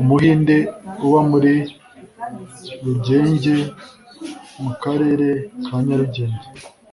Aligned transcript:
Umuhinde 0.00 0.56
uba 1.06 1.20
muri 1.30 1.52
Rugenge 2.84 3.54
mu 4.62 4.70
karere 4.82 5.28
ka 5.64 5.76
Nyarugenge 5.86 6.46